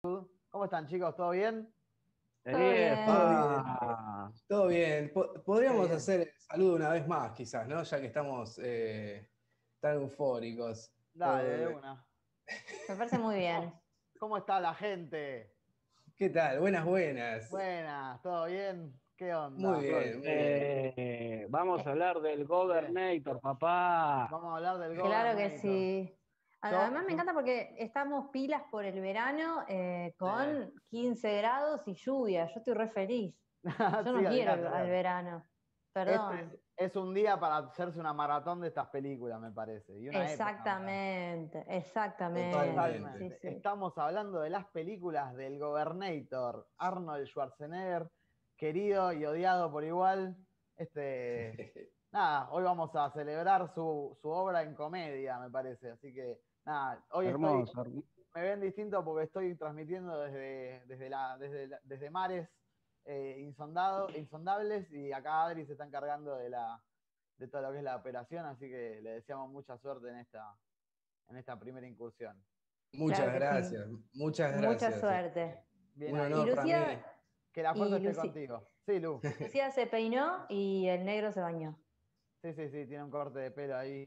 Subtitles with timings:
[0.00, 1.16] ¿Cómo están, chicos?
[1.16, 1.74] ¿Todo bien?
[2.44, 2.94] Todo bien.
[3.08, 5.12] Ah, todo bien.
[5.12, 7.82] Po- Podríamos hacer el saludo una vez más, quizás, ¿no?
[7.82, 9.28] Ya que estamos eh,
[9.80, 10.92] tan eufóricos.
[11.14, 12.06] Dale, Eh, de una.
[12.88, 13.74] Me parece muy bien.
[14.20, 15.52] ¿Cómo está la gente?
[16.16, 16.60] ¿Qué tal?
[16.60, 17.50] Buenas, buenas.
[17.50, 18.92] Buenas, ¿todo bien?
[19.16, 19.72] ¿Qué onda?
[19.72, 20.94] Muy bien, muy bien.
[20.96, 24.28] Eh, vamos a hablar del Governator, papá.
[24.30, 25.60] Vamos a hablar del Claro que Governator.
[25.60, 26.17] sí.
[26.60, 32.46] Además me encanta porque estamos pilas por el verano eh, con 15 grados y lluvia.
[32.46, 33.34] Yo estoy re feliz.
[34.04, 35.44] Yo no Sí, quiero al verano.
[35.92, 36.38] Perdón.
[36.38, 39.98] Este es, es un día para hacerse una maratón de estas películas, me parece.
[39.98, 43.18] y una época, exactamente, exactamente.
[43.18, 43.48] Sí, sí.
[43.48, 48.10] Estamos hablando de las películas del Governator, Arnold Schwarzenegger,
[48.56, 50.36] querido y odiado por igual.
[50.76, 51.56] Este,
[52.12, 55.90] nada, hoy vamos a celebrar su, su obra en comedia, me parece.
[55.90, 56.38] Así que,
[56.68, 57.84] nada, hoy estoy, Hermoso.
[58.34, 62.48] me ven distinto porque estoy transmitiendo desde, desde, la, desde, la- desde mares
[63.04, 66.82] eh, insondado- insondables y acá Adri se está encargando de, la,
[67.38, 70.54] de todo lo que es la operación, así que le deseamos mucha suerte en esta,
[71.28, 72.36] en esta primera incursión.
[72.92, 73.74] Muchas Claro que sí.
[73.74, 73.88] gracias.
[74.14, 74.72] Muchas gracias.
[74.92, 75.64] Mucha suerte.
[75.94, 76.70] Bien Un honor Y para mí.
[76.70, 77.12] Lucía,
[77.52, 78.68] Que la fuerza esté Lucy- contigo.
[78.86, 79.20] Sí, Lu.
[79.40, 81.78] Lucía se peinó y el negro se bañó.
[82.42, 84.04] Sí, sí, sí, tiene un corte de pelo ahí.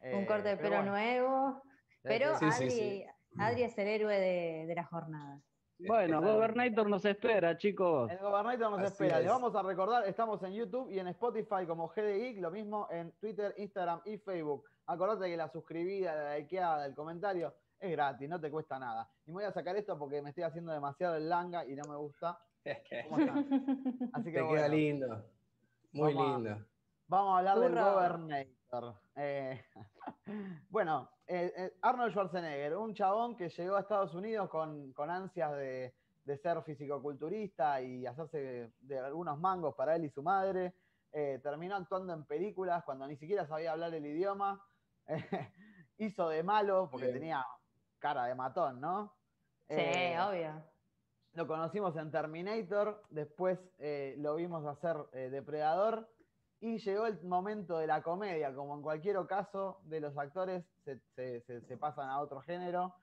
[0.00, 1.62] Un Eh, corte de pelo bueno, nuevo.
[2.04, 3.06] Pero sí, Sí, sí, Adri, sí.
[3.38, 5.40] Adri es el héroe de, de la jornada.
[5.78, 8.10] Bueno, Governator nos espera, chicos.
[8.10, 9.18] El Gobernator nos Así espera.
[9.18, 9.24] es.
[9.24, 12.86] Le vamos a recordar, estamos en YouTube y en Spotify como GD Geek, lo mismo
[12.90, 14.64] en Twitter, Instagram y Facebook.
[14.86, 19.10] Acordate que la suscribida, la likeada, el comentario es gratis, no te cuesta nada.
[19.26, 21.82] Y me voy a sacar esto porque me estoy haciendo demasiado el langa y no
[21.88, 22.38] me gusta.
[23.08, 23.38] ¿Cómo están?
[24.12, 25.24] Así que Te bueno, queda lindo.
[25.92, 26.66] Muy Vamos a- lindo.
[27.08, 27.92] Vamos a hablar del Burro.
[27.92, 28.94] Governator.
[29.16, 29.62] Eh,
[30.70, 35.52] bueno, eh, eh, Arnold Schwarzenegger, un chabón que llegó a Estados Unidos con, con ansias
[35.52, 40.74] de, de ser fisicoculturista y hacerse de, algunos mangos para él y su madre.
[41.12, 44.62] Eh, terminó actuando en películas cuando ni siquiera sabía hablar el idioma.
[45.06, 45.16] Eh,
[45.98, 47.18] hizo de malo porque Bien.
[47.18, 47.46] tenía
[47.98, 49.14] cara de matón, ¿no?
[49.68, 49.76] Sí,
[50.20, 50.62] obvio.
[51.32, 56.13] lo conocimos en Terminator, después eh, lo vimos hacer eh, Depredador
[56.64, 60.98] y llegó el momento de la comedia, como en cualquier caso de los actores se,
[61.14, 62.94] se- se- se pasan a otro género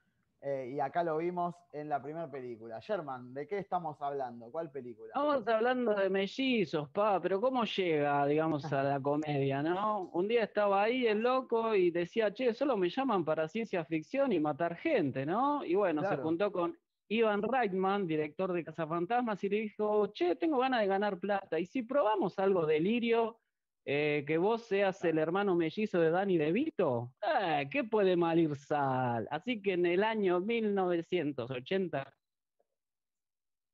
[0.44, 2.80] eh, y acá lo vimos en la primera película.
[2.80, 4.50] Sherman, ¿de qué estamos hablando?
[4.52, 5.10] ¿Cuál película?
[5.10, 10.10] Estamos hablando de mellizos, pa, pero ¿cómo llega, digamos, a la comedia, no?
[10.14, 14.32] Un día estaba ahí el loco y decía, che, solo me llaman para ciencia ficción
[14.32, 15.64] y matar gente, ¿no?
[15.64, 16.76] Y bueno, se juntó con
[17.10, 21.60] Ivan Reitman, director de Cazafantasmas, y le dijo, che, tengo ganas de ganar plata.
[21.60, 23.41] Y si probamos algo delirio,
[23.86, 28.56] eh, que vos seas el hermano mellizo de Danny DeVito, eh, ¿qué puede mal ir
[28.56, 29.28] sal?
[29.32, 32.14] Así que en el año 1980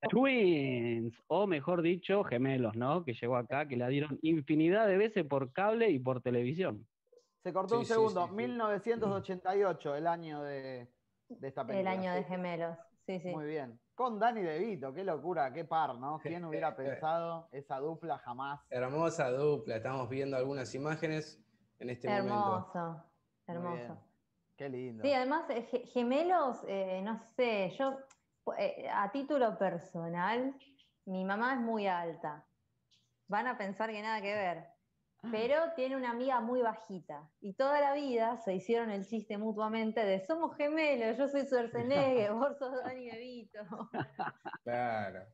[0.10, 3.04] Twins, o mejor dicho, gemelos, ¿no?
[3.04, 6.88] Que llegó acá, que la dieron infinidad de veces por cable y por televisión.
[7.44, 8.36] Se cortó Sí, un segundo, sí, sí.
[8.36, 10.88] 1988, el año de,
[11.30, 11.94] de esta película.
[11.94, 12.78] El año de gemelos.
[13.06, 13.30] Sí, sí.
[13.30, 13.80] Muy bien.
[13.98, 16.20] Con Danny DeVito, qué locura, qué par, ¿no?
[16.20, 18.62] ¿Quién hubiera pensado esa dupla jamás?
[18.70, 19.78] Hermosa dupla.
[19.78, 21.44] Estamos viendo algunas imágenes
[21.80, 22.36] en este momento.
[22.36, 23.04] Hermoso,
[23.48, 23.76] Muy hermoso.
[23.76, 24.00] bien.
[24.56, 25.02] Qué lindo.
[25.04, 27.98] Sí, además, eh, ge- gemelos, eh, no sé, yo
[28.60, 30.54] eh, a título personal,
[31.06, 32.46] mi mamá es muy alta.
[33.28, 34.68] Van a pensar que nada que ver.
[35.32, 37.30] Pero tiene una amiga muy bajita.
[37.42, 42.34] Y toda la vida se hicieron el chiste mutuamente de somos gemelos, yo soy Schwarzenegger,
[42.34, 43.60] vos sos Dani DeVito.
[44.64, 45.26] Claro.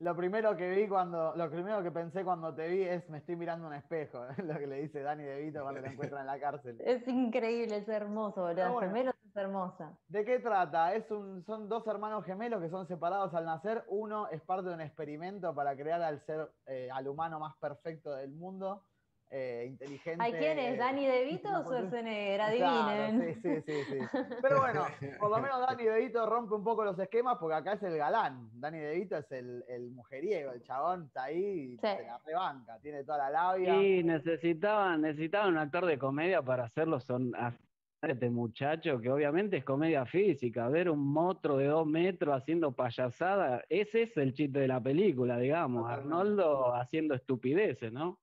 [0.00, 3.36] Lo primero que vi cuando, lo primero que pensé cuando te vi es me estoy
[3.36, 6.80] mirando un espejo, lo que le dice Dani DeVito cuando lo encuentran en la cárcel.
[6.80, 8.72] Es increíble, es hermoso, boludo.
[8.72, 8.88] Bueno.
[8.88, 9.98] Gemelos es hermosa.
[10.08, 10.94] ¿De qué trata?
[10.94, 13.84] Es un, son dos hermanos gemelos que son separados al nacer.
[13.88, 18.12] Uno es parte de un experimento para crear al ser, eh, al humano más perfecto
[18.14, 18.86] del mundo,
[19.30, 20.22] eh, inteligente.
[20.24, 20.76] ¿Hay quién es?
[20.78, 22.56] ¿Dani DeVito o Schwarzenegger?
[22.56, 23.34] Claro, Adivinen.
[23.34, 23.98] sí, sí, sí, sí.
[24.42, 24.84] Pero bueno,
[25.20, 28.50] por lo menos Dani DeVito rompe un poco los esquemas porque acá es el galán.
[28.54, 31.86] Dani DeVito es el, el mujeriego, el chabón está ahí y Sí.
[31.96, 33.80] se la rebanca, tiene toda la labia.
[33.80, 37.54] Y necesitaban, necesitaban un actor de comedia para hacerlo son a
[38.02, 43.62] este muchacho, que obviamente es comedia física, ver un monstruo de dos metros haciendo payasada,
[43.68, 45.88] ese es el chiste de la película, digamos.
[45.90, 48.18] Arnoldo haciendo estupideces, ¿no?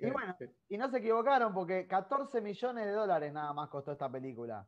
[0.00, 0.34] Y bueno,
[0.68, 4.66] y no se equivocaron porque 14 millones de dólares nada más costó esta película.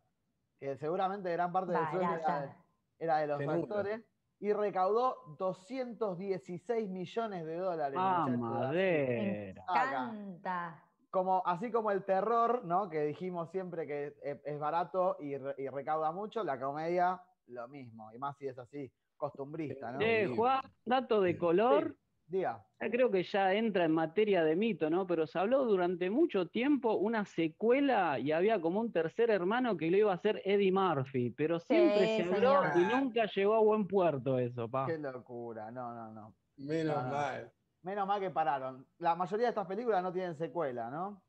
[0.58, 2.56] Que seguramente gran parte del sueldo era
[2.98, 4.02] era de los actores.
[4.40, 7.98] Y recaudó 216 millones de dólares.
[8.00, 8.40] Ah, muchachos.
[8.40, 9.64] madera.
[9.72, 10.84] Canta.
[11.10, 12.88] Como, así como el terror, ¿no?
[12.88, 17.66] Que dijimos siempre que es, es barato y, re- y recauda mucho, la comedia lo
[17.68, 18.12] mismo.
[18.12, 18.90] Y más si es así.
[19.16, 20.00] costumbrista, ¿no?
[20.00, 21.96] Eh, Juan, dato de color.
[22.30, 22.64] Diga.
[22.78, 25.04] Creo que ya entra en materia de mito, ¿no?
[25.04, 29.90] Pero se habló durante mucho tiempo una secuela y había como un tercer hermano que
[29.90, 33.88] lo iba a hacer Eddie Murphy, pero siempre se habló y nunca llegó a buen
[33.88, 34.86] puerto eso, pa.
[34.86, 36.34] Qué locura, no, no, no.
[36.58, 37.52] Menos mal.
[37.82, 38.86] Menos mal que pararon.
[38.98, 41.20] La mayoría de estas películas no tienen secuela, ¿no?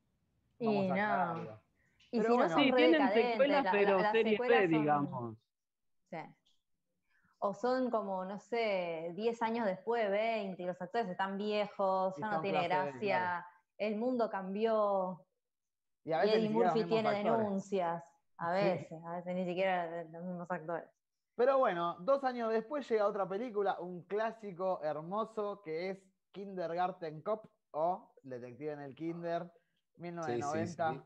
[0.59, 1.61] Vamos y no.
[2.11, 5.35] Y pero si bueno, no sí, tienen secuelas, pero serie B, digamos.
[6.11, 6.17] Sí
[7.43, 12.31] o son como, no sé, 10 años después, 20, y los actores están viejos, ya
[12.31, 13.45] no tiene gracia,
[13.77, 15.25] el mundo cambió,
[16.03, 18.03] y, a Eddie Murphy tiene denuncias,
[18.37, 20.87] a veces, a veces ni siquiera los mismos actores.
[21.35, 25.97] Pero bueno, dos años después llega otra película, un clásico hermoso que es
[26.31, 29.51] Kindergarten Cop o Detective en el Kinder,
[29.97, 31.03] 1990,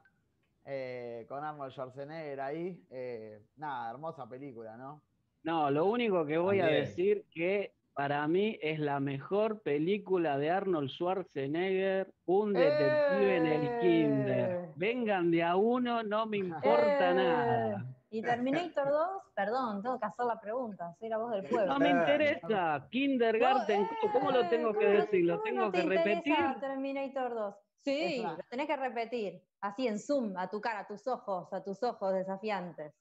[0.65, 2.85] eh, con Arnold Schwarzenegger ahí.
[2.89, 5.04] Eh, nada, hermosa película, ¿no?
[5.45, 10.49] No, lo único que voy a decir que para mí es la mejor película de
[10.49, 14.49] Arnold Schwarzenegger, un detective en el kinder.
[14.49, 14.73] ¡Eh!
[14.75, 17.13] Vengan de a uno, no me importa ¡Eh!
[17.13, 17.85] nada.
[18.09, 19.07] ¿Y Terminator 2?
[19.35, 21.73] Perdón, tengo que hacer la pregunta, soy la voz del pueblo.
[21.73, 25.25] No me interesa, Kindergarten, ¿cómo lo tengo que decir?
[25.25, 26.35] ¿Lo tengo que repetir?
[26.59, 27.55] Terminator 2.
[27.83, 31.63] Sí, lo tenés que repetir, así en zoom, a tu cara, a tus ojos, a
[31.63, 32.95] tus ojos desafiantes.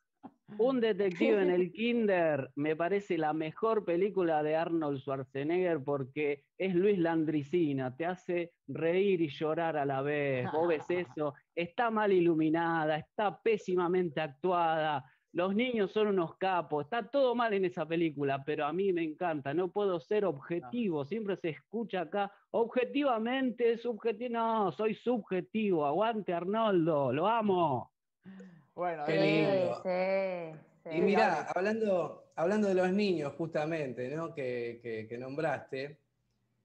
[0.59, 6.75] Un detective en el Kinder me parece la mejor película de Arnold Schwarzenegger porque es
[6.75, 10.51] Luis Landricina, te hace reír y llorar a la vez.
[10.53, 15.05] Vos ves eso, está mal iluminada, está pésimamente actuada.
[15.33, 19.03] Los niños son unos capos, está todo mal en esa película, pero a mí me
[19.03, 26.33] encanta, no puedo ser objetivo, siempre se escucha acá, objetivamente, subjetivo, no, soy subjetivo, aguante
[26.33, 27.91] Arnoldo, lo amo.
[28.75, 30.53] Bueno, Qué
[30.93, 34.35] Y mira, hablando, hablando de los niños, justamente, ¿no?
[34.35, 36.01] Que, nombraste,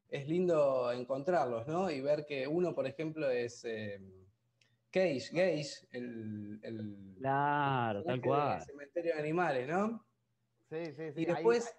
[0.10, 1.92] es lindo encontrarlos, ¿no?
[1.92, 4.02] Y ver que uno, por ejemplo, es eh,
[4.90, 8.62] Cage, Gage, el, Claro, tal cual.
[8.64, 10.04] cementerio de animales, ¿no?
[10.70, 11.22] Sí, sí, sí.
[11.22, 11.76] Y después.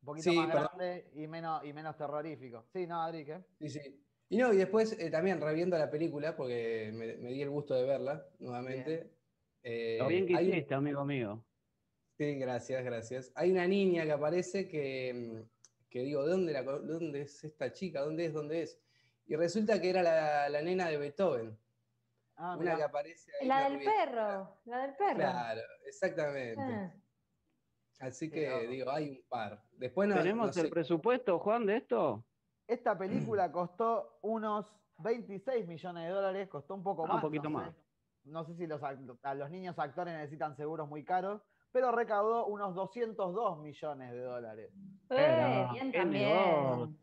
[0.00, 2.64] un poquito más grande y menos, y menos terrorífico.
[2.72, 3.44] Sí, no, Adri, ¿qué?
[3.60, 4.02] Sí, sí.
[4.28, 7.84] Y no, y después eh, también reviendo la película, porque me, di el gusto de
[7.84, 9.16] verla nuevamente.
[9.68, 11.44] Eh, Lo bien que hiciste, amigo mío.
[12.16, 13.32] Sí, gracias, gracias.
[13.34, 17.72] Hay una niña que aparece que, mm, que digo, ¿de dónde, la, ¿dónde es esta
[17.72, 18.00] chica?
[18.00, 18.32] ¿Dónde es?
[18.32, 18.80] ¿Dónde es?
[19.26, 20.04] Y resulta que era
[20.48, 21.58] la, nena de Beethoven.
[22.36, 23.48] Ah, una que aparece ahí.
[23.48, 25.16] La del perro, la del perro.
[25.16, 26.62] Claro, exactamente.
[26.62, 26.94] Ah.
[27.98, 29.64] Así que digo, hay un par.
[29.72, 32.24] Después ¿Tenemos el presupuesto, Juan, de esto?
[32.68, 37.16] Esta película costó unos 26 millones de dólares, costó un poco ah, más.
[37.16, 37.74] Un poquito más
[38.26, 41.42] no sé si los, a los niños actores necesitan seguros muy caros,
[41.72, 44.72] pero recaudó unos 202 millones de dólares.
[45.10, 46.98] Eh, bien también.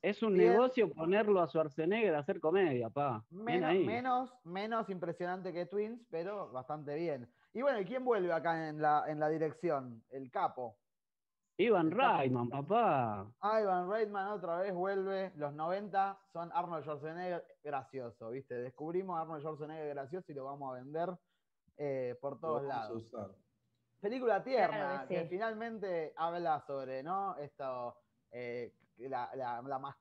[0.00, 3.24] Es un negocio ponerlo a Schwarzenegger a hacer comedia, pa.
[3.30, 7.26] Menos, menos, impresionante que Twins, pero bastante bien.
[7.54, 10.02] Y bueno, ¿y quién vuelve acá en la, en la dirección?
[10.10, 10.76] El capo.
[11.56, 13.30] Ivan Reitman, papá.
[13.40, 15.32] Ah, Ivan Reitman otra vez vuelve.
[15.36, 18.54] Los 90 son Arnold Schwarzenegger gracioso, ¿viste?
[18.56, 21.16] Descubrimos a Arnold Schwarzenegger gracioso y lo vamos a vender
[21.76, 23.04] eh, por todos lados.
[24.00, 27.36] Película tierna, que, finalmente habla sobre, ¿no?
[27.36, 27.96] Esto,
[28.32, 28.74] eh,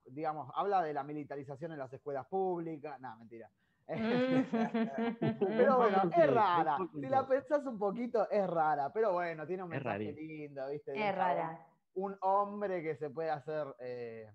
[0.08, 3.00] digamos, habla de la militarización en las escuelas públicas.
[3.00, 3.50] No, mentira.
[5.40, 6.78] pero bueno, es rara.
[6.94, 8.92] Si la pensás un poquito, es rara.
[8.94, 10.92] Pero bueno, tiene un mensaje lindo, ¿viste?
[10.92, 11.60] Es rara.
[11.96, 14.28] Un hombre que se puede hacer, eh,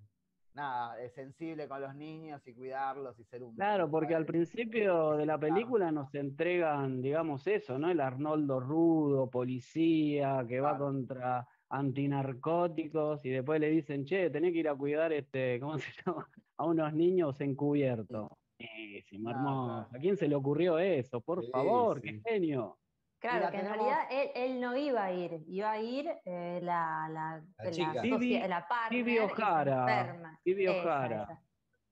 [0.55, 3.55] nada, sensible con los niños y cuidarlos y ser un.
[3.57, 7.91] Claro, porque al principio de la película nos entregan, digamos, eso, ¿no?
[7.91, 14.61] El Arnoldo rudo, policía, que va contra antinarcóticos y después le dicen, che, tenés que
[14.61, 16.29] ir a cuidar este, ¿cómo se llama?
[16.57, 18.31] A unos niños encubiertos.
[18.59, 19.89] Buenísimo, hermoso.
[19.95, 21.21] ¿A quién se le ocurrió eso?
[21.21, 22.79] Por favor, qué genio.
[23.21, 23.99] Claro, que en realidad
[24.35, 27.93] él, no iba a ir, iba a ir eh, la, la, la, chica.
[27.95, 30.41] la, la partner Ojara.
[30.45, 31.43] Ojara.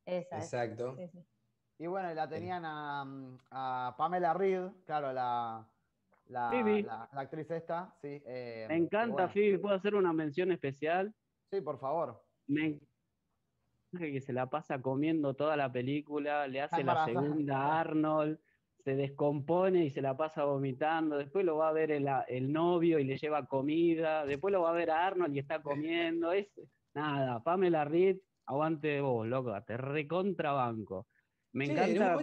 [0.05, 0.97] Esa, Exacto.
[1.79, 3.05] Y bueno, la tenían a,
[3.51, 5.69] a, Pamela Reed, claro, la,
[6.29, 6.51] la,
[7.13, 8.23] la, actriz esta, sí.
[8.25, 11.13] Eh, Me encanta, Phoebe, ¿puedo hacer una mención especial?
[11.51, 12.25] Sí, por favor.
[12.47, 12.79] Me
[13.99, 18.39] que se la pasa comiendo toda la película, le hace la segunda a Arnold,
[18.85, 22.99] se descompone y se la pasa vomitando, después lo va a ver el, el, novio
[22.99, 26.47] y le lleva comida, después lo va a ver a Arnold y está comiendo, es
[26.95, 31.07] nada, Pamela Reed, aguante vos, loco, te recontrabanco.
[31.53, 32.19] Me encanta.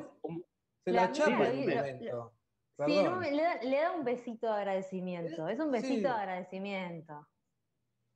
[0.86, 2.34] se la, chapa en un momento.
[2.86, 2.96] Sí,
[3.68, 7.28] le, da, un besito de agradecimiento, es un besito de agradecimiento.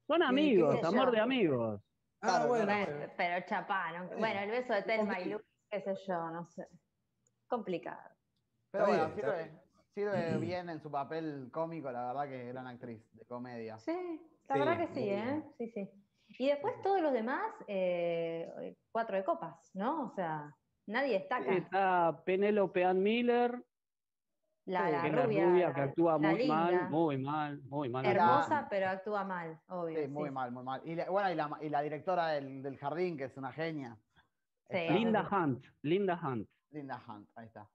[0.08, 1.82] Son amigos, amor de amigos.
[2.21, 2.71] Ah, bueno.
[3.15, 6.67] Pero chapá, Bueno, el beso de Telma y Luke, qué sé yo, no sé.
[7.47, 8.09] Complicado.
[8.71, 9.09] Pero bueno,
[9.93, 13.77] sirve, bien en su papel cómico, la verdad que gran actriz de comedia.
[13.77, 15.43] Sí, la verdad que sí, ¿eh?
[15.57, 15.89] Sí, sí.
[16.39, 20.07] Y después todos los demás, eh, cuatro de copas, ¿no?
[20.07, 20.53] O sea,
[20.86, 21.53] nadie destaca.
[21.53, 23.63] Está Penélope Ann Miller.
[24.67, 28.05] La, la, rubia, que actúa muy mal, muy mal, muy mal.
[28.05, 30.01] Hermosa, pero actúa mal, obvio.
[30.01, 30.81] Sí, muy mal, muy mal.
[30.83, 33.97] Y bueno, y la, y la directora del, del, jardín, que es una genia.
[34.69, 36.50] Linda Hunt, Linda Hunt.
[36.71, 37.65] Linda Hunt, ahí está.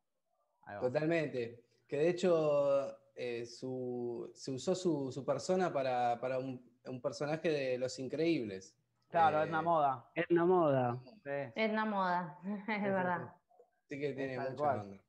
[0.82, 1.64] Totalmente.
[1.88, 7.48] Que de hecho eh, su, se usó su, su persona para, para un, un personaje
[7.48, 8.76] de Los Increíbles.
[9.08, 10.10] Claro, es una moda.
[10.14, 11.02] Es una moda.
[11.24, 13.34] Es una moda, es verdad.
[13.88, 15.02] Sí que tiene mucha onda.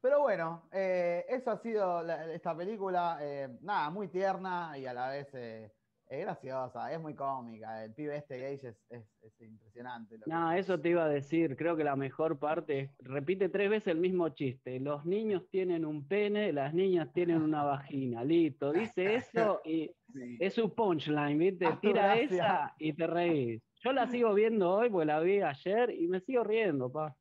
[0.00, 5.10] Pero bueno, eh, eso ha sido esta película, eh, nada, muy tierna y a la
[5.10, 5.72] vez eh,
[6.08, 7.84] es graciosa, es muy cómica.
[7.84, 10.16] El pibe este Gage es, es, impresionante.
[10.26, 11.56] No, eso te iba a decir.
[11.56, 14.80] Creo que la mejor parte es, repite tres veces el mismo chiste.
[14.80, 18.24] Los niños tienen un pene, las niñas tienen una vagina.
[18.24, 19.90] Listo, dice eso y
[20.40, 21.66] es su punchline, ¿viste?
[21.80, 23.62] Tira esa y te reís.
[23.84, 27.16] Yo la sigo viendo hoy porque la vi ayer y me sigo riendo, pa.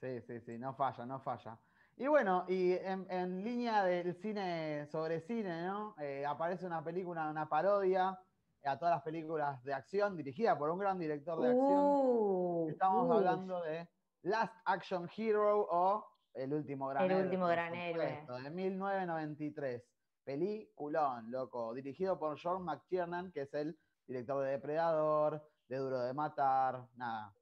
[0.00, 1.58] Sí, sí, sí, no falla, no falla.
[1.98, 5.94] Y bueno, y en, línea del cine sobre cine, ¿no?
[5.98, 8.18] Eh, aparece una película, una parodia
[8.64, 11.84] a todas las películas de acción, dirigida por un gran director de acción.
[11.84, 13.88] Uh, Estamos hablando de
[14.22, 17.18] Last Action Hero o El último gran héroe.
[17.18, 18.26] El último gran héroe.
[18.42, 19.82] De 1993.
[20.22, 21.72] Peliculón, loco.
[21.72, 27.32] Dirigido por John McTiernan, que es el director de Depredador, de Duro de Matar, nada.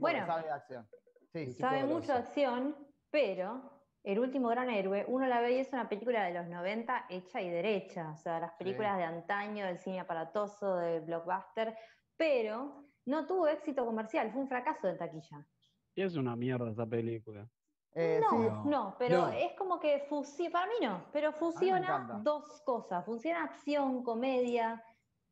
[0.00, 0.88] bueno, sabe de acción.
[1.32, 2.76] Sí, sabe mucho de acción,
[3.10, 7.06] pero el último gran héroe, uno la ve y es una película de los 90
[7.08, 11.76] hecha y derecha, o sea, las películas de antaño, del cine aparatoso, del blockbuster,
[12.16, 15.46] pero no tuvo éxito comercial, fue un fracaso de taquilla.
[15.94, 17.46] Y es una mierda esa película.
[17.94, 23.04] Eh, no, no, pero es como que fusiona, para mí no, pero fusiona dos cosas,
[23.04, 24.82] funciona acción, comedia,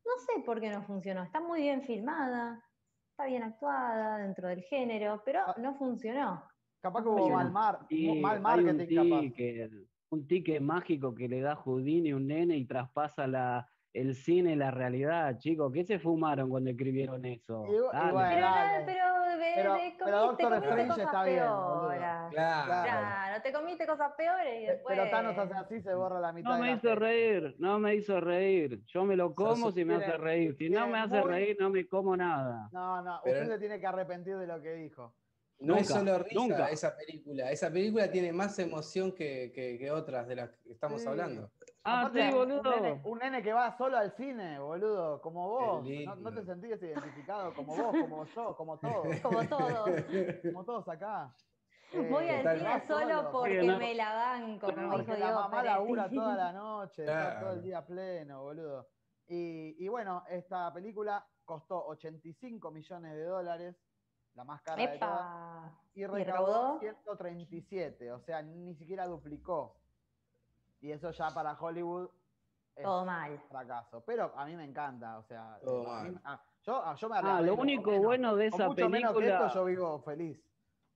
[0.05, 2.63] no sé por qué no funcionó, está muy bien filmada,
[3.09, 5.55] está bien actuada dentro del género, pero ah.
[5.57, 6.50] no funcionó.
[6.81, 7.79] Capaz que hubo mal, mar,
[8.21, 13.67] mal marketing, un un ticket mágico que le da Houdini un nene y traspasa la,
[13.93, 15.71] el cine y la realidad, chicos.
[15.73, 17.65] ¿Qué se fumaron cuando escribieron eso?
[17.65, 18.13] pero,
[19.55, 21.37] pero, pero, Doctor Strange está bien.
[21.37, 22.31] Claro.
[22.31, 23.41] claro.
[23.41, 24.97] te comiste cosas peores y después.
[24.97, 26.51] Pero Thanos hace así, se borra la mitad.
[26.51, 28.83] No me hizo reír, no me hizo reír.
[28.87, 30.55] Yo me lo como si me hace reír.
[30.55, 32.69] Si no me hace reír, no me como nada.
[32.73, 35.13] No, no, usted se tiene que arrepentir de lo que dijo.
[35.61, 37.51] No es solo risa esa película.
[37.51, 41.51] Esa película tiene más emoción que, otras de las que estamos hablando.
[41.83, 42.99] Ah, sí, boludo.
[43.03, 45.85] Un nene, que va solo al cine, boludo, como vos.
[46.19, 49.07] No, te sentís identificado como vos, como yo, como todos.
[49.21, 49.89] Como todos.
[50.43, 51.33] como todos acá.
[51.93, 56.35] Voy al eh, cine solo porque me la banco, como porque la mamá labura toda
[56.35, 58.87] la noche, todo el día pleno, boludo.
[59.27, 63.75] Y, y bueno, esta película costó 85 millones de dólares
[64.35, 65.71] la más cara de todas.
[65.93, 69.75] Y recaudó 137, o sea, ni siquiera duplicó.
[70.79, 72.09] Y eso ya para Hollywood
[72.75, 73.39] es Todo mal.
[73.49, 74.03] fracaso.
[74.05, 75.55] Pero a mí me encanta, o sea,
[76.23, 79.51] ah, yo, yo, me Ah, lo único bueno de esa película.
[79.53, 80.41] yo vivo feliz.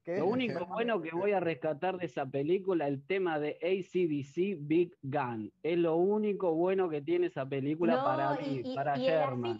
[0.05, 4.95] Lo único bueno que voy a rescatar de esa película, el tema de ACDC Big
[5.01, 5.51] Gun.
[5.63, 9.57] Es lo único bueno que tiene esa película para mí, para Sherman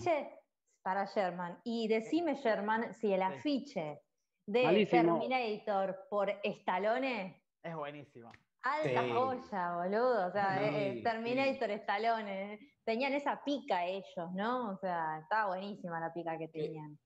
[0.85, 1.57] para Sherman.
[1.63, 4.03] Y decime, Sherman, si el afiche
[4.45, 7.41] de Terminator por Stallone.
[7.63, 8.31] Es buenísimo.
[8.61, 10.27] Alta joya, boludo.
[10.27, 12.59] O sea, eh, Terminator, Stallone.
[12.83, 14.73] Tenían esa pica ellos, ¿no?
[14.73, 16.99] O sea, estaba buenísima la pica que tenían.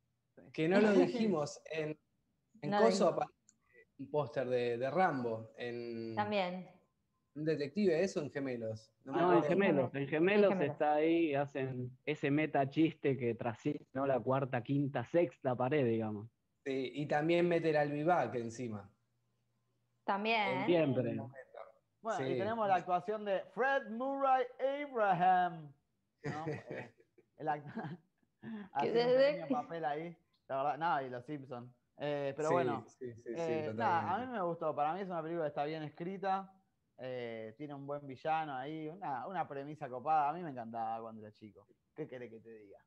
[0.52, 1.62] Que, no lo dijimos.
[1.72, 1.98] En,
[2.62, 3.18] en Coso
[3.98, 5.54] un póster de, de, Rambo.
[5.58, 6.16] En...
[6.16, 6.70] También.
[7.39, 8.91] Un detective, eso en Gemelos.
[9.05, 14.05] No, en gemelos, en gemelos, está ahí, hacen ese meta chiste que trasciende ¿no?
[14.05, 16.29] la cuarta, quinta, sexta pared, digamos.
[16.65, 18.91] Sí, y también mete el albivac encima.
[20.03, 20.65] También.
[20.65, 21.17] Siempre.
[22.01, 24.46] Bueno, y tenemos la actuación de Fred Murray
[24.84, 25.74] Abraham.
[26.24, 26.46] ¿no?
[27.38, 27.98] el actor.
[28.74, 30.17] Hace un papel ahí.
[30.48, 31.72] La verdad, nada, y los Simpsons.
[31.98, 34.74] Eh, pero bueno, sí, sí, eh, nada, a mí me gustó.
[34.75, 36.53] Para mí es una película que está bien escrita.
[37.01, 40.29] Eh, tiene un buen villano ahí, una, premisa copada.
[40.29, 41.65] A mí me encantaba cuando era chico.
[41.96, 42.79] ¿Qué querés que te diga?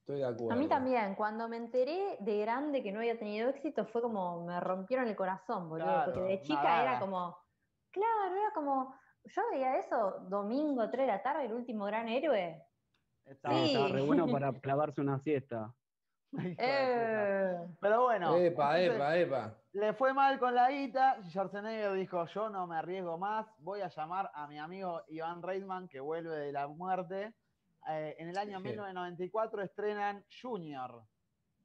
[0.00, 0.52] Estoy de acuerdo.
[0.52, 4.46] A mí también, cuando me enteré de grande que no había tenido éxito, fue como
[4.46, 6.04] me rompieron el corazón, boludo.
[6.06, 7.36] porque de chica era como,
[7.90, 8.94] claro, era como,
[9.24, 12.64] yo veía eso domingo, 3 de la tarde, el último gran héroe.
[13.26, 15.74] Estaba, re bueno para clavarse una siesta.
[16.58, 17.56] Eh.
[17.80, 18.36] Pero bueno.
[18.36, 19.57] Epa, epa, epa.
[19.72, 21.22] Le fue mal con la guita.
[21.24, 23.46] Schwarzenegger dijo: Yo no me arriesgo más.
[23.58, 27.34] Voy a llamar a mi amigo Iván Reitman, que vuelve de la muerte.
[27.88, 31.02] Eh, en el año 1994 estrenan Junior.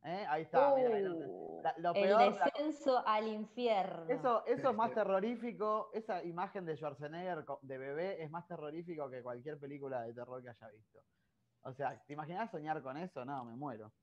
[0.03, 0.25] ¿Eh?
[0.27, 0.73] Ahí está.
[0.73, 4.05] Uh, el descenso al infierno.
[4.09, 5.89] Eso, eso es más terrorífico.
[5.93, 10.49] Esa imagen de Schwarzenegger de bebé es más terrorífico que cualquier película de terror que
[10.49, 10.99] haya visto.
[11.61, 13.23] O sea, ¿te imaginas soñar con eso?
[13.23, 13.93] No, me muero.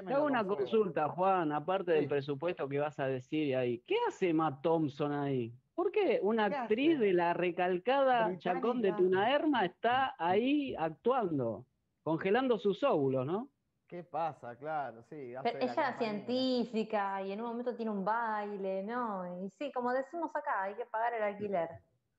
[0.00, 3.80] Me hago una consulta, Juan, aparte del presupuesto que vas a decir ahí.
[3.86, 5.52] ¿Qué hace Matt Thompson ahí?
[5.74, 11.66] ¿Por qué una actriz de la recalcada Chacón de Tunaerma está ahí actuando,
[12.02, 13.50] congelando sus óvulos, ¿no?
[13.86, 14.56] ¿Qué pasa?
[14.56, 15.34] Claro, sí.
[15.42, 19.44] Pero ella es científica y en un momento tiene un baile, ¿no?
[19.44, 21.68] Y sí, como decimos acá, hay que pagar el alquiler.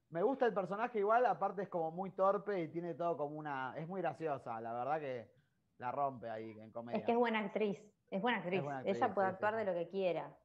[0.09, 3.73] Me gusta el personaje igual, aparte es como muy torpe y tiene todo como una...
[3.75, 5.42] Es muy graciosa, la verdad que
[5.77, 6.99] la rompe ahí en comedia.
[6.99, 8.63] Es que es buena actriz, es buena actriz.
[8.85, 10.35] Ella puede actuar de lo que quiera,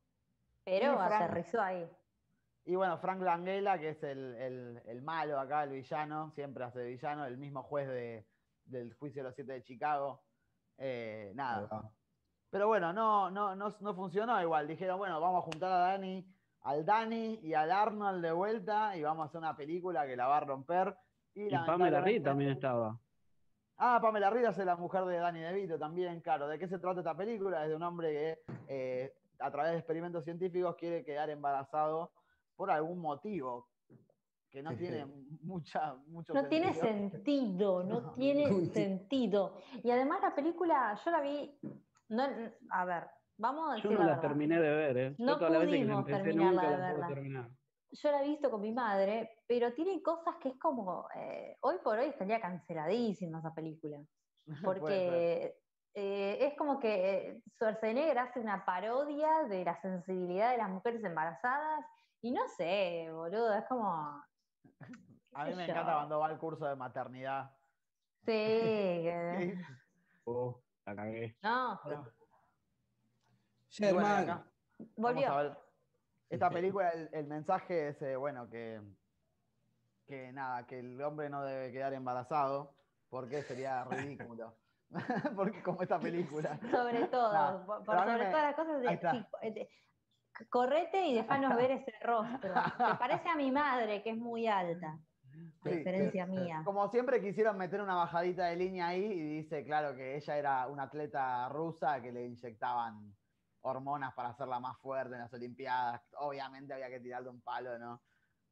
[0.65, 1.89] pero aterrizó ahí.
[2.65, 7.25] Y bueno, Frank Langella, que es el, malo acá, el villano, siempre hace de villano,
[7.25, 7.89] el mismo juez
[8.65, 10.23] del juicio de los siete de Chicago.
[10.77, 11.91] Eh, nada.
[12.51, 14.69] Pero bueno, no, no, no, no funcionó igual.
[14.69, 16.27] Dijeron, bueno, vamos a juntar a Dani
[16.63, 20.27] al Dani y al Arnold de vuelta y vamos a hacer una película que la
[20.27, 20.97] va a romper.
[21.35, 22.99] Y, Pamela Reed también estaba.
[23.79, 26.49] Ah, Pamela Reed es la mujer de Danny DeVito también, claro.
[26.49, 27.63] ¿De qué se trata esta película?
[27.63, 32.13] Es de un hombre que eh, a través de experimentos científicos quiere quedar embarazado
[32.57, 33.69] por algún motivo
[34.51, 35.07] que no tiene
[35.43, 39.59] mucha, mucho No tiene sentido, no, tiene sentido.
[39.85, 41.57] Y además la película, yo la vi,
[42.09, 42.25] no,
[42.71, 43.05] a ver,
[43.39, 45.15] Vamos a decir Yo no la, terminé de ver, ¿eh?
[45.19, 47.49] No pudimos terminarla de verla.
[47.91, 51.77] Yo la he visto con mi madre, pero tiene cosas que es como, eh, hoy
[51.83, 53.99] por hoy estaría canceladísima esa película.
[54.75, 55.57] Porque
[55.95, 61.03] eh, es como que eh, Schwarzenegger hace una parodia de la sensibilidad de las mujeres
[61.03, 61.85] embarazadas
[62.21, 63.89] y no sé, boludo, es como...
[65.35, 67.51] A mí me encanta cuando va al curso de maternidad.
[68.25, 69.55] Sí.
[70.25, 71.39] oh, la cagué.
[71.43, 71.81] No.
[73.71, 74.45] Sherman.
[74.97, 75.68] Volvió.
[76.31, 78.81] Esta película, el, mensaje es, eh, bueno, que,
[80.07, 82.75] que nada, que el hombre no debe quedar embarazado,
[83.09, 84.55] porque sería ridículo.
[85.37, 86.59] porque como esta película.
[86.71, 89.69] Sobre todo, por, sobre todas las cosas de, eh,
[90.51, 92.53] correte y dejanos ver ese rostro.
[92.53, 94.99] Te parece a mi madre, que es muy alta.
[95.65, 96.63] diferencia mía.
[96.65, 100.67] Como siempre quisieron meter una bajadita de línea ahí y dice, claro, que ella era
[100.69, 103.15] una atleta rusa que le inyectaban
[103.63, 106.03] hormonas para hacerla más fuerte en las Olimpiadas.
[106.19, 108.03] Obviamente había que tirarle un palo, ¿no?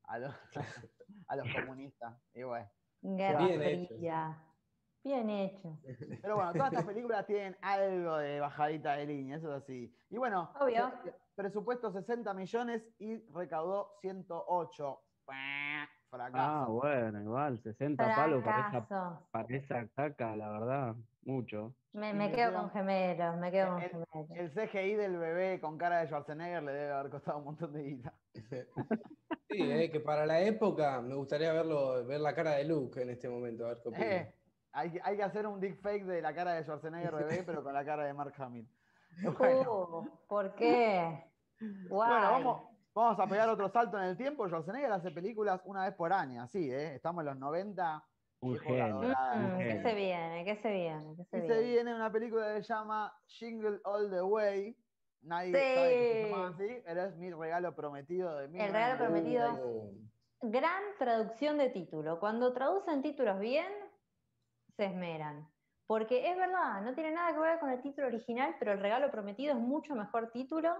[0.04, 0.34] A los,
[1.28, 2.14] a los comunistas.
[2.34, 2.68] Y bueno.
[3.00, 3.94] Bien hecho.
[5.04, 5.78] Bien hecho.
[6.20, 9.96] Pero bueno, todas estas películas tienen algo de bajadita de línea, eso es así.
[10.10, 10.52] Y bueno,
[11.36, 15.00] presupuesto 60 millones y recaudó 108.
[16.16, 16.36] Fracaso.
[16.38, 21.74] Ah, bueno, igual, 60 palos para esa, para esa caca, la verdad, mucho.
[21.92, 24.30] Me, quedo con gemelos, me quedo con gemelos.
[24.34, 27.82] El CGI del bebé con cara de Schwarzenegger le debe haber costado un montón de
[27.82, 28.14] guita.
[29.48, 33.10] Sí, eh, que para la época me gustaría verlo, ver la cara de Luke en
[33.10, 34.34] este momento, a ver qué eh,
[34.72, 38.04] hay, que hacer un fake de la cara de Schwarzenegger bebé, pero con la cara
[38.04, 38.68] de Mark Hamill.
[39.24, 41.24] Uh, ¿Por qué?
[41.88, 42.62] Bueno, vamos,
[42.96, 44.46] vamos a pegar otro salto en el tiempo.
[44.46, 46.94] Schwarzenegger hace películas una vez por año, así, ¿eh?
[46.94, 48.04] Estamos en los 90
[48.40, 49.00] un genio.
[49.00, 50.44] Mm, ¿Qué se viene?
[50.44, 51.16] ¿Qué se viene?
[51.16, 51.54] ¿Qué se, viene?
[51.54, 54.76] se viene una película que se llama Jingle All the Way.
[55.22, 58.60] Nadie sabe que se llama así, pero es mi regalo prometido de mí.
[58.60, 59.90] El regalo prometido.
[60.42, 62.20] Gran traducción de título.
[62.20, 63.72] Cuando traducen títulos bien,
[64.76, 65.48] se esmeran.
[65.86, 69.10] Porque es verdad, no tiene nada que ver con el título original, pero el regalo
[69.10, 70.74] prometido es mucho mejor título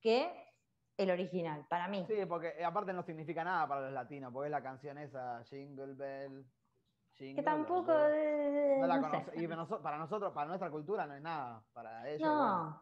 [0.00, 0.51] que
[0.96, 2.04] el original, para mí.
[2.06, 5.94] Sí, porque aparte no significa nada para los latinos, porque es la canción esa, Jingle
[5.94, 6.44] Bell
[7.18, 7.92] que tampoco.
[9.34, 11.62] Y para nosotros, para nuestra cultura, no es nada.
[11.72, 12.28] Para ellos.
[12.28, 12.80] No.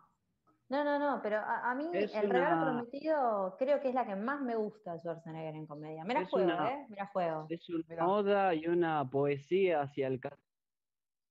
[0.69, 4.41] No, no, no, pero a, mí el regalo prometido creo que es la que más
[4.41, 6.05] me gusta de Schwarzenegger en comedia.
[6.05, 6.87] Me la juego, ¿eh?
[6.89, 7.47] Me la juego.
[7.49, 10.21] Es una moda y una poesía hacia el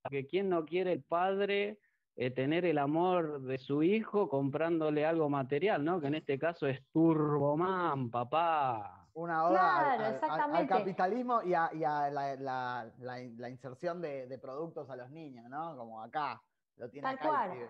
[0.10, 1.80] que quien no quiere el padre
[2.22, 6.02] eh, tener el amor de su hijo comprándole algo material, ¿no?
[6.02, 10.20] Que en este caso es Turboman, papá una oda
[10.54, 11.70] al, capitalismo y a,
[12.10, 15.78] la, inserción de, productos a los niños, ¿no?
[15.78, 16.42] Como acá,
[16.76, 17.70] lo tiene Tal cual.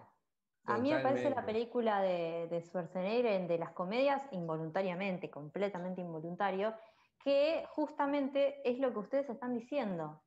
[0.65, 6.73] A mí me parece la película de, de Schwarzenegger de las comedias involuntariamente, completamente involuntario,
[7.23, 10.21] que justamente es lo que ustedes están diciendo.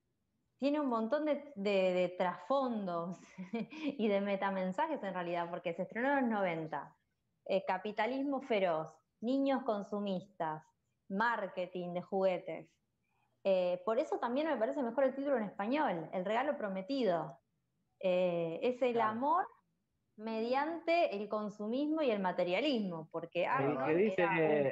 [0.62, 3.18] Tiene un montón de, trasfondos
[3.98, 6.96] y de metamensajes en realidad, porque se estrenó en los 90.
[7.46, 10.62] Eh, capitalismo feroz, niños consumistas,
[11.08, 12.70] marketing de juguetes.
[13.42, 17.40] Eh, por eso también me parece mejor el título en español, El regalo prometido.
[17.98, 19.44] Eh, es el amor
[20.16, 24.24] mediante el consumismo y el materialismo, porque el que dice,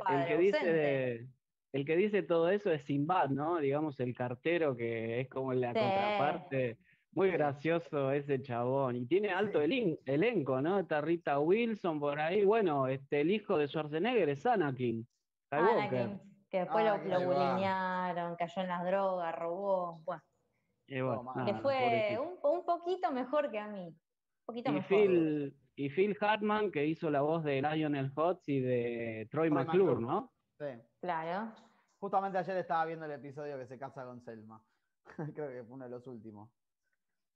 [0.08, 1.28] el que dice
[1.72, 3.58] el que dice todo eso es Simbad, ¿no?
[3.58, 6.78] Digamos, el cartero que es como la contraparte.
[7.12, 8.96] Muy gracioso ese chabón.
[8.96, 10.78] Y tiene alto elenco, ¿no?
[10.78, 12.44] Está Rita Wilson por ahí.
[12.44, 15.06] Bueno, este, el hijo de Schwarzenegger es Anakin.
[15.50, 20.02] Anakin, que después lo, lo cayó en las drogas, robó.
[20.04, 21.44] Bueno.
[21.46, 23.86] que fue un, poquito mejor que a mí.
[23.86, 24.88] Un poquito y mejor.
[24.88, 30.00] Phil, y Phil Hartman, que hizo la voz de Lionel Hutz y de Troy, McClure,
[30.00, 30.32] ¿no?
[30.58, 30.66] Sí.
[31.00, 31.52] Claro.
[31.98, 34.62] Justamente ayer estaba viendo el episodio que se casa con Selma.
[35.34, 36.50] Creo que fue uno de los últimos.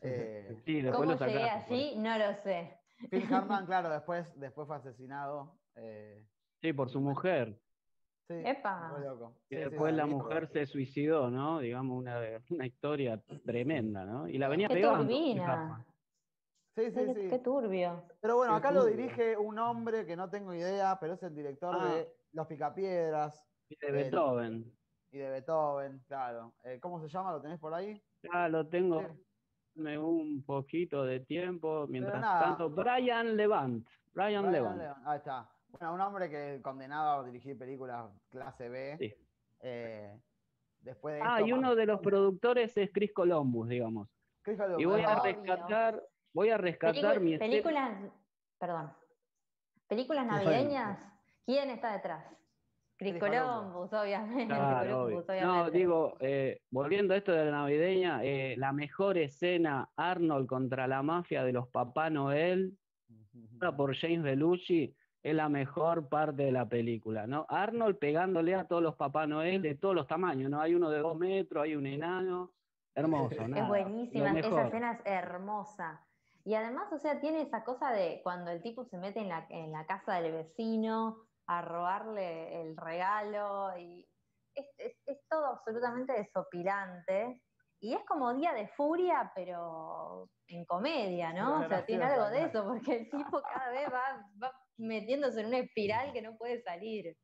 [0.01, 1.95] Eh, ¿Cómo llegué así?
[1.97, 2.79] No lo sé.
[3.11, 5.57] Phil Hartman, claro, después, después fue asesinado.
[5.77, 6.25] Eh,
[6.61, 7.59] sí, por su mujer.
[8.29, 8.97] Sí, Epa.
[8.99, 9.35] Loco.
[9.51, 11.59] Y después la mujer se suicidó, ¿no?
[11.59, 12.19] Digamos, una,
[12.51, 14.29] una historia tremenda, ¿no?
[14.29, 15.01] Y la venía Qué pegando.
[15.01, 15.85] Turbina.
[16.75, 17.29] Sí, sí, sí.
[17.29, 18.03] Qué turbio.
[18.21, 21.81] Pero bueno, acá lo dirige un hombre que no tengo idea, pero es el director
[21.81, 22.07] de ah.
[22.33, 23.47] Los Picapiedras.
[23.69, 24.73] Y de Beethoven.
[25.11, 26.55] Y de Beethoven, claro.
[26.65, 27.33] Eh, ¿Cómo se llama?
[27.33, 28.03] ¿Lo tenés por ahí?
[28.23, 29.03] Ya lo tengo.
[29.77, 31.87] Un poquito de tiempo.
[31.89, 33.87] Mientras tanto, Brian Levant.
[34.13, 34.81] Brian, Levant.
[35.05, 35.49] Ahí está.
[35.69, 38.97] Bueno, un hombre que condenado a dirigir películas clase B.
[38.99, 39.15] Sí.
[39.61, 40.21] Eh,
[40.81, 44.09] después de ah, y uno de los productores es Chris Columbus, digamos.
[44.43, 44.83] Chris Columbus.
[44.83, 47.99] Y voy a rescatar, voy a rescatar mi películas,
[48.59, 48.93] perdón,
[49.89, 51.11] películas navideñas.
[51.45, 52.25] ¿Quién está detrás?
[52.97, 54.55] Chris Columbus, obviamente.
[55.43, 60.87] No, digo, eh, volviendo a esto de la navideña, eh, la mejor escena, Arnold contra
[60.87, 62.79] la mafia de los Papá Noel,
[63.77, 67.47] por James Belushi, es la mejor parte de la película, ¿no?
[67.49, 70.61] Arnold pegándole a todos los Papá Noel de todos los tamaños, ¿no?
[70.61, 72.53] Hay uno de dos metros, hay un enano,
[72.95, 76.07] hermoso, Es buenísima, esa escena es hermosa.
[76.45, 79.47] Y además, o sea, tiene esa cosa de cuando el tipo se mete en la,
[79.49, 84.07] en la casa del vecino, a robarle el regalo y
[84.55, 87.41] es, todo absolutamente desopilante.
[87.81, 91.61] Y es como día de furia, pero en comedia, ¿no?
[91.61, 95.59] o sea, tiene algo de eso, porque el tipo cada vez va, metiéndose en una
[95.59, 97.15] espiral que no puede salir.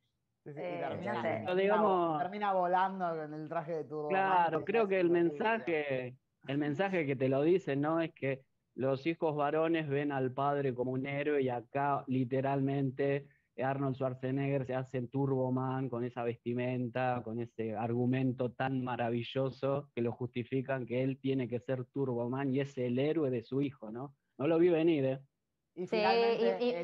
[2.18, 4.08] termina, volando en el traje de turbo.
[4.08, 8.00] Claro, creo que el mensaje, el mensaje que te lo dice, ¿no?
[8.00, 8.42] Es que
[8.74, 13.26] los hijos varones ven al padre como un héroe y acá literalmente
[13.62, 20.12] Arnold Schwarzenegger se hace Turboman con esa vestimenta, con ese argumento tan maravilloso que lo
[20.12, 24.14] justifican que él tiene que ser Turboman y es el héroe de su hijo, ¿no?
[24.38, 25.20] No lo vi venir, ¿eh?
[25.74, 25.96] Y sí,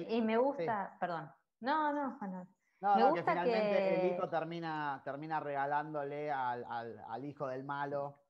[0.09, 1.31] y, me gusta, perdón.
[1.61, 2.49] No, no, no.
[2.81, 8.21] No, me gusta que finalmente el hijo termina, termina regalándole al, hijo del malo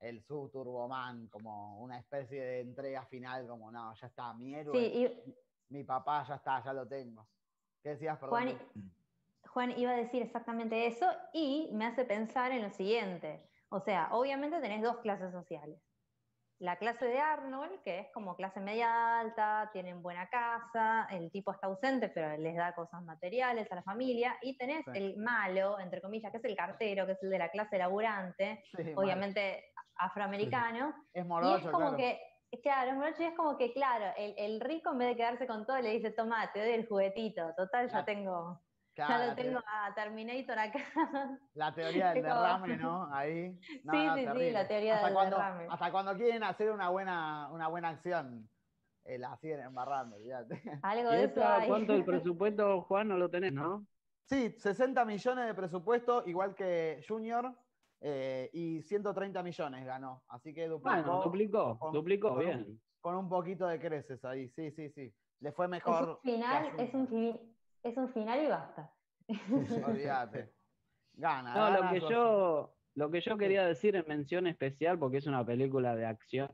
[0.00, 5.22] el su Turboman como una especie de entrega final, como no, ya está, mi héroe,
[5.68, 7.28] mi papá ya está, ya lo tengo.
[7.82, 8.58] ¿Qué decías, perdón?
[9.48, 13.50] Juan, iba a decir exactamente eso y me hace pensar en lo siguiente.
[13.68, 15.80] O sea, obviamente tenés dos clases sociales.
[16.58, 21.50] La clase de Arnold, que es como clase media alta, tienen buena casa, el tipo
[21.50, 24.38] está ausente, pero les da cosas materiales a la familia.
[24.42, 27.50] Y tenés el malo, entre comillas, que es el cartero, que es el de la
[27.50, 28.62] clase laburante,
[28.94, 29.64] obviamente
[29.96, 30.94] afroamericano.
[31.12, 32.20] Es morocho, y es como que
[32.60, 36.10] Claro, es como que, claro, el, rico en vez de quedarse con todo le dice,
[36.10, 38.60] toma, te doy el juguetito, total, ya tengo,
[38.94, 40.78] ya lo tengo a Terminator acá.
[41.54, 43.08] La teoría del derrame, ¿no?
[43.12, 43.58] Ahí.
[43.62, 43.80] sí,
[44.14, 45.66] sí, sí, la teoría del derrame.
[45.70, 48.48] Hasta cuando quieren hacer una buena, una buena acción,
[49.04, 50.60] eh, la siguen embarrando, fíjate.
[50.82, 53.86] Algo de eso ¿Cuánto el presupuesto, Juan, no lo tenés, no?
[54.26, 57.54] Sí, 60 millones de presupuesto, igual que Junior,
[58.04, 60.24] eh, y 130 millones ganó.
[60.28, 60.96] Así que duplicó.
[60.96, 62.80] Bueno, duplicó, duplicó, bien.
[63.00, 65.14] con un poquito de creces ahí, sí, sí, sí.
[65.38, 66.02] Le fue mejor.
[66.02, 67.40] Es un final, es un,
[67.82, 68.92] es un final y basta.
[69.86, 70.52] Olvídate.
[71.14, 71.54] Gana.
[71.54, 75.46] No, lo que yo, lo que yo quería decir en mención especial, porque es una
[75.46, 76.50] película de acción,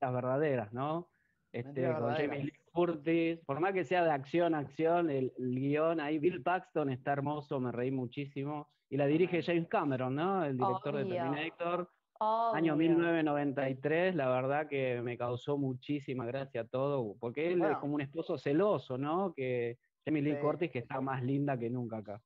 [0.00, 1.10] las verdaderas, ¿no?
[1.50, 6.00] Este, con Jamie Lee Curtis, por más que sea de acción, acción, el, el guion
[6.00, 10.44] ahí, Bill Paxton está hermoso, me reí muchísimo y la dirige James Cameron, ¿no?
[10.44, 11.90] El director de Terminator.
[12.20, 18.00] Año 1993, la verdad que me causó muchísima gracia todo, porque él es como un
[18.00, 19.32] esposo celoso, ¿no?
[19.34, 22.20] Que Jamie Lee Curtis que está más linda que nunca acá.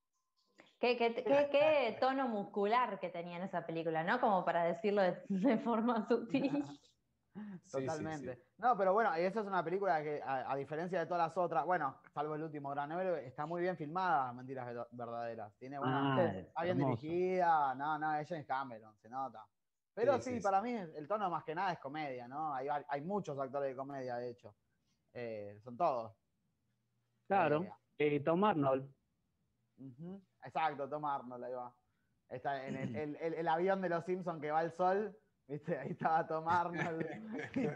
[0.80, 4.18] Qué, tono muscular que tenía en esa película, ¿no?
[4.18, 6.50] Como para decirlo de, forma sutil.
[7.70, 8.42] Totalmente.
[8.58, 11.96] No, pero bueno, esa es una película que, a, diferencia de todas las otras, bueno,
[12.12, 15.54] salvo el último Gran Héroe, está muy bien filmada, Mentiras Verdaderas.
[15.56, 16.16] Tiene una.
[16.16, 19.46] Ah, está bien dirigida, no, no, ella es Cameron, se nota.
[19.94, 22.54] Pero sí, para mí el tono más que nada es comedia, ¿no?
[22.54, 24.54] Hay, hay muchos actores de comedia, de hecho.
[25.12, 26.12] Eh, son todos.
[27.26, 27.66] Claro.
[27.98, 28.90] Eh, Tom Arnold.
[30.44, 31.74] Exacto, Tom Arnold, ahí va.
[32.28, 35.16] Está en el, avión de los Simpsons que va al sol,
[35.52, 35.78] ¿viste?
[35.78, 37.06] Ahí estaba Tom Arnold
[37.56, 37.68] y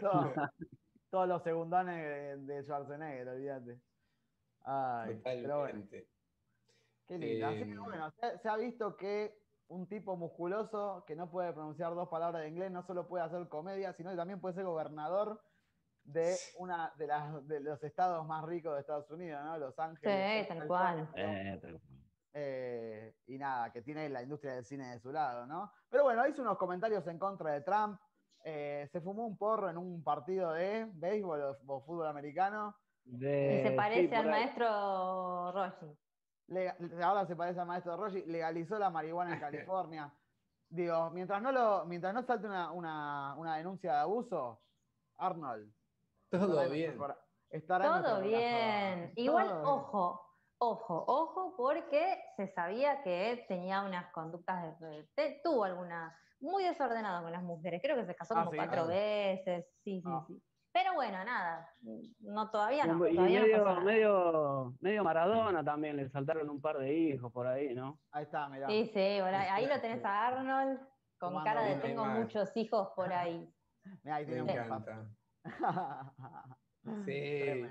[1.09, 3.79] todos los segundones de Schwarzenegger, olvídate.
[4.63, 5.87] Ay, pero bueno.
[7.07, 7.47] Qué lindo.
[7.47, 8.11] Así que eh, bueno,
[8.41, 9.33] se, ha visto que
[9.69, 13.47] un tipo musculoso que no puede pronunciar dos palabras de inglés no solo puede hacer
[13.47, 15.41] comedia, sino que también puede ser gobernador
[16.03, 19.57] de una de, las, de los estados más ricos de Estados Unidos, ¿no?
[19.57, 20.47] Los Ángeles.
[20.47, 21.09] Sí, tal cual.
[21.15, 21.79] Eh,
[23.25, 25.71] y nada, que tiene la industria del cine de su lado, ¿no?
[25.89, 27.99] Pero bueno, hizo unos comentarios en contra de Trump.
[28.43, 32.75] Eh, se fumó un porro en un partido de béisbol o, fútbol americano.
[33.03, 35.97] se parece al maestro Roshi.
[37.01, 38.23] ahora se parece al maestro Roshi.
[38.25, 40.13] Legalizó la marihuana en California.
[40.69, 42.71] Digo, mientras no, lo, mientras no salte una,
[43.35, 44.61] una denuncia de abuso,
[45.17, 45.73] Arnold,
[46.29, 46.97] todo bien.
[47.67, 49.13] Todo bien.
[49.15, 50.26] Igual, ojo,
[50.59, 57.31] ojo, ojo, porque se sabía que tenía unas conductas, de, tuvo alguna, muy desordenado con
[57.31, 57.81] las mujeres.
[57.81, 58.87] Creo que se casó ah, como cuatro ah.
[58.87, 59.65] veces.
[59.83, 60.23] Sí, sí, ah.
[60.27, 60.41] sí.
[60.73, 61.67] Pero bueno, nada,
[62.19, 63.07] no todavía no.
[63.07, 67.99] Y medio, medio, medio Maradona también, le saltaron un par de hijos por ahí, ¿no?
[68.11, 68.67] Ahí está, mirá.
[68.67, 70.79] Sí, sí, ahí lo tenés a Arnold
[71.17, 73.51] con cara de tengo muchos hijos por ahí.
[74.03, 75.15] Mirá, ahí tiene un
[77.05, 77.65] sí.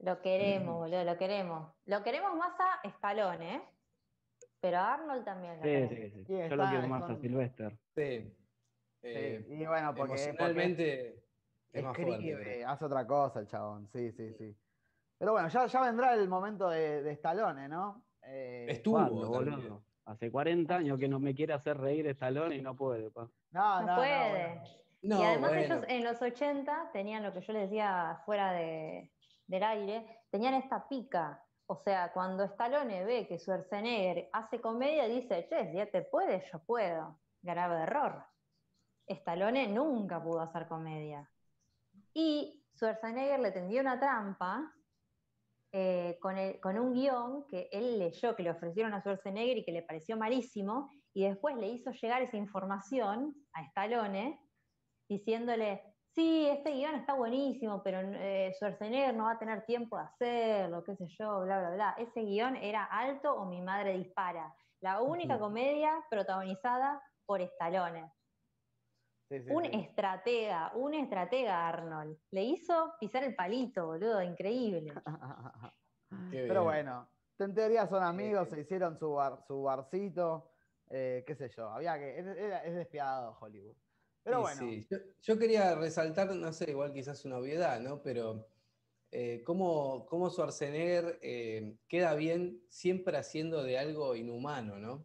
[0.00, 1.72] Lo queremos, boludo, lo queremos.
[1.86, 3.62] Lo queremos más a Escalón, ¿eh?
[4.60, 5.60] Pero a Arnold también.
[5.62, 7.76] sí, sí, sí, Yo lo quiero más a Sylvester.
[7.94, 8.34] Sí.
[9.02, 10.24] Eh, y bueno, porque.
[10.24, 11.24] Emocionalmente.
[11.70, 13.88] Escribe, hace otra cosa el chabón.
[13.88, 14.56] Sí, sí, sí.
[15.18, 18.04] Pero bueno, ya, ya vendrá el momento de, de Stallone, ¿no?
[18.22, 19.84] Eh, Estuvo, boludo.
[20.06, 23.10] Hace 40 años que no me quiere hacer reír Stallone y no puede.
[23.10, 23.28] Pa.
[23.50, 24.62] No, no, puede
[25.00, 29.10] y además ellos en los 80 tenían lo que yo les decía fuera de,
[29.48, 31.42] del aire, tenían esta pica.
[31.66, 36.60] O sea, cuando Stallone ve que Schwarzenegger hace comedia, dice, che, ya te puedes, yo
[36.60, 37.18] puedo.
[37.42, 38.24] Grave error.
[39.06, 41.28] Stallone nunca pudo hacer comedia.
[42.14, 44.72] Y Schwarzenegger le tendió una trampa
[45.72, 49.72] eh, con, con, un guion que él leyó, que le ofrecieron a Schwarzenegger y que
[49.72, 54.40] le pareció malísimo, y después le hizo llegar esa información a Stallone
[55.08, 55.82] diciéndole,
[56.18, 60.82] sí, este guion está buenísimo, pero eh, Schwarzenegger no va a tener tiempo de hacerlo,
[60.82, 61.94] qué sé yo, bla, bla, bla.
[61.96, 64.52] Ese guion era alto o mi madre dispara.
[64.80, 68.12] La única comedia protagonizada por Stallone.
[69.50, 72.18] un estratega, un estratega Arnold.
[72.32, 74.92] Le hizo pisar el palito, boludo, increíble.
[76.32, 80.50] Pero bueno, en teoría son amigos, se hicieron su, su barcito,
[80.90, 81.68] eh, qué sé yo.
[81.68, 82.18] Había que.
[82.18, 83.76] es despiadado Hollywood.
[84.28, 84.70] Pero bueno.
[85.22, 88.02] Yo, quería resaltar, no sé, igual quizás una obviedad, ¿no?
[88.02, 88.46] Pero
[89.10, 95.02] eh, cómo, cómo Schwarzenegger eh, queda bien siempre haciendo de algo inhumano, ¿no?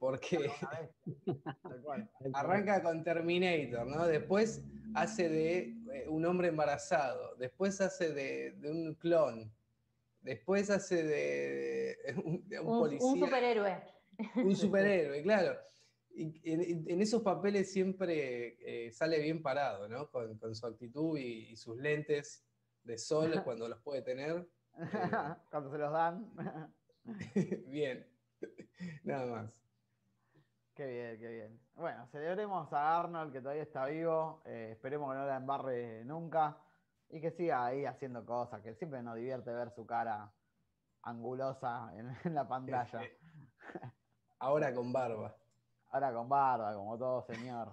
[0.00, 0.50] Porque
[2.34, 4.04] arranca con Terminator, ¿no?
[4.08, 9.48] Después hace de eh, un hombre embarazado, después hace de, un clon,
[10.22, 12.42] después hace de, un,
[12.80, 13.06] policía.
[13.06, 13.82] Un superhéroe.
[14.34, 15.56] Un superhéroe, claro
[16.16, 20.10] en, esos papeles siempre eh, sale bien parado, ¿no?
[20.10, 22.46] Con, su actitud y, sus lentes
[22.82, 24.48] de sol cuando los puede tener.
[25.50, 26.32] cuando se los dan.
[27.66, 28.06] bien,
[29.04, 29.64] nada más.
[30.74, 31.60] Qué bien, qué bien.
[31.76, 34.42] Bueno, celebremos a Arnold que todavía está vivo.
[34.44, 36.58] Eh, esperemos que no la embarre nunca.
[37.10, 40.32] Y que siga ahí haciendo cosas, que siempre nos divierte ver su cara
[41.02, 43.02] angulosa en la pantalla.
[44.38, 45.36] Ahora con barba.
[45.94, 47.68] Ahora con barba, como todo señor.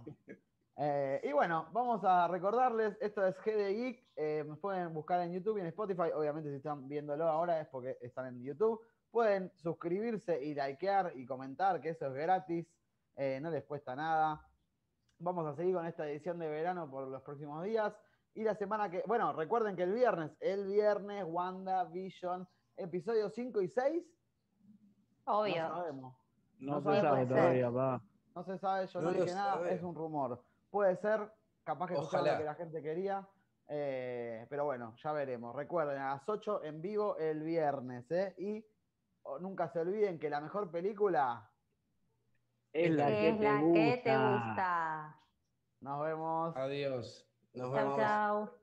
[0.77, 5.31] Eh, y bueno, vamos a recordarles, esto es GD Geek, eh, nos pueden buscar en
[5.31, 8.79] YouTube y en Spotify, obviamente si están viéndolo ahora es porque están en YouTube.
[9.09, 12.67] Pueden suscribirse y likear y comentar, que eso es gratis,
[13.15, 14.47] eh, no les cuesta nada.
[15.17, 17.91] Vamos a seguir con esta edición de verano por los próximos días.
[18.35, 23.61] Y la semana que, bueno, recuerden que el viernes, el viernes, Wanda Vision, episodios 5
[23.63, 24.03] y 6.
[25.25, 25.63] Obvio.
[25.63, 26.15] No sabemos.
[26.59, 28.01] No, se sabe todavía, va.
[28.35, 30.41] No se sabe, yo no, dije nada, es un rumor.
[30.69, 31.31] Puede ser,
[31.63, 33.27] capaz que no sea lo que la gente quería,
[33.67, 35.55] eh, pero bueno, ya veremos.
[35.55, 38.35] Recuerden, a las 8 en vivo el viernes, ¿eh?
[38.37, 38.65] Y
[39.39, 41.49] nunca se olviden que la mejor película
[42.73, 45.17] es la, que, te que te gusta.
[45.81, 46.55] Nos vemos.
[46.55, 47.27] Adiós.
[47.53, 47.97] Nos vemos.
[47.97, 48.60] chao.